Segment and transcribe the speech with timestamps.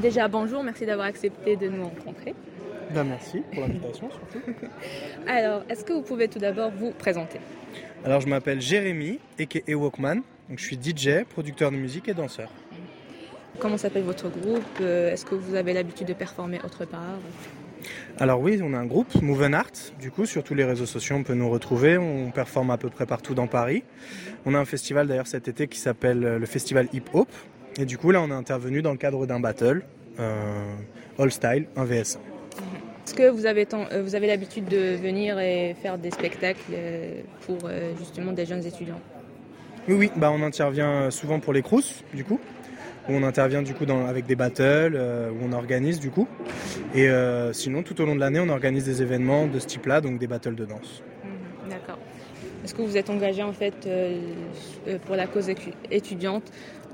[0.00, 2.34] Déjà, bonjour, merci d'avoir accepté de nous rencontrer.
[2.94, 4.52] Ben, merci pour l'invitation surtout.
[5.26, 7.40] Alors, est-ce que vous pouvez tout d'abord vous présenter?
[8.04, 10.22] Alors, je m'appelle Jérémy, et Walkman.
[10.48, 12.50] Donc, je suis DJ, producteur de musique et danseur.
[13.58, 14.62] Comment s'appelle votre groupe?
[14.80, 17.18] Euh, Est-ce que vous avez l'habitude de performer autre part?
[18.18, 19.70] Alors oui, on a un groupe, Move Art.
[19.98, 21.98] Du coup, sur tous les réseaux sociaux, on peut nous retrouver.
[21.98, 23.82] On performe à peu près partout dans Paris.
[24.44, 27.28] On a un festival d'ailleurs cet été qui s'appelle le Festival Hip Hop.
[27.80, 29.82] Et du coup, là, on est intervenu dans le cadre d'un battle,
[30.18, 30.74] euh,
[31.18, 32.18] All Style, un VS.
[33.06, 37.22] Est-ce que vous avez, euh, vous avez l'habitude de venir et faire des spectacles euh,
[37.46, 37.58] pour
[37.98, 39.00] justement des jeunes étudiants?
[39.88, 42.38] Oui, oui, bah, on intervient souvent pour les Crous, du coup
[43.08, 46.28] où on intervient du coup dans, avec des battles, euh, où on organise du coup.
[46.94, 50.00] Et euh, sinon, tout au long de l'année, on organise des événements de ce type-là,
[50.00, 51.02] donc des battles de danse.
[51.24, 51.98] Mhm, d'accord.
[52.64, 54.18] Est-ce que vous êtes engagé en fait euh,
[55.06, 55.50] pour la cause
[55.90, 56.52] étudiante,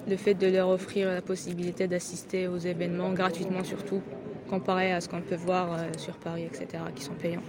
[0.09, 4.03] le fait de leur offrir la possibilité d'assister aux événements gratuitement surtout,
[4.49, 7.43] comparé à ce qu'on peut voir sur Paris, etc., qui sont payants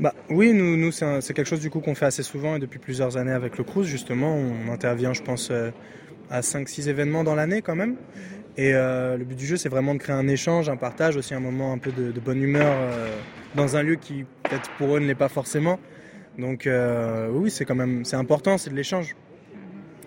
[0.00, 2.80] bah, oui, nous, nous c'est quelque chose du coup qu'on fait assez souvent et depuis
[2.80, 4.34] plusieurs années avec le Cruz justement.
[4.34, 5.52] On intervient, je pense,
[6.30, 7.96] à 5-6 événements dans l'année quand même.
[8.56, 11.34] Et euh, le but du jeu, c'est vraiment de créer un échange, un partage, aussi
[11.34, 13.08] un moment un peu de, bonne humeur euh,
[13.56, 15.80] dans un lieu qui, peut-être pour eux, ne l'est pas forcément.
[16.38, 19.16] Donc euh, oui, c'est quand même c'est important, c'est de l'échange.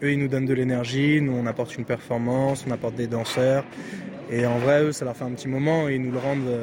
[0.03, 3.63] Eux, ils nous donnent de l'énergie, nous, on apporte une performance, on apporte des danseurs.
[4.31, 6.53] Et en vrai, eux, ça leur fait un petit moment et ils nous le rendent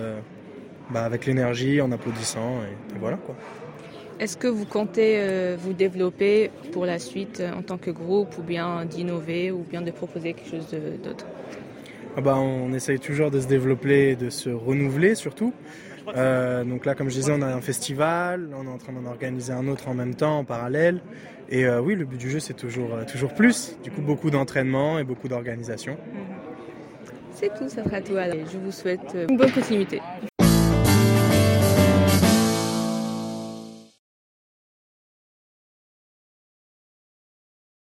[0.90, 2.60] bah, avec l'énergie, en applaudissant.
[2.62, 3.34] et voilà quoi.
[4.20, 8.38] Est-ce que vous comptez euh, vous développer pour la suite euh, en tant que groupe
[8.38, 10.68] ou bien d'innover ou bien de proposer quelque chose
[11.02, 11.26] d'autre?
[12.16, 15.52] Ah bah, On essaye toujours de se développer et de se renouveler surtout.
[16.16, 19.08] Euh, donc là, comme je disais, on a un festival, on est en train d'en
[19.08, 21.00] organiser un autre en même temps, en parallèle.
[21.50, 23.76] Et oui, le but du jeu, c'est toujours, toujours plus.
[23.82, 25.96] Du coup, beaucoup d'entraînement et beaucoup d'organisation.
[27.32, 28.16] C'est tout, ça sera tout.
[28.16, 30.00] Alors, je vous souhaite une bonne continuité.